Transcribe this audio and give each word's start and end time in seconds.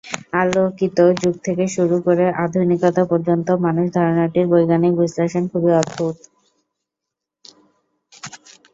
আলোকিত 0.33 0.97
যুগ 1.21 1.35
থেকে 1.45 1.65
শুরু 1.75 1.97
করে 2.05 2.25
আধুনিকতা 2.43 3.03
পর্যন্ত 3.11 3.47
"মানুষ" 3.65 3.85
ধারণাটির 3.95 4.45
বৈজ্ঞানিক 4.51 4.93
বিশ্লেষণ 4.99 5.43
খুবই 5.51 5.71
অদ্ভুত। 5.81 6.17